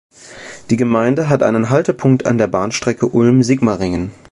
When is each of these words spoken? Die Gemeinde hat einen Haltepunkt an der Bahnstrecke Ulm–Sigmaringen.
Die 0.71 0.77
Gemeinde 0.77 1.29
hat 1.29 1.43
einen 1.43 1.69
Haltepunkt 1.69 2.25
an 2.25 2.39
der 2.39 2.47
Bahnstrecke 2.47 3.05
Ulm–Sigmaringen. 3.09 4.09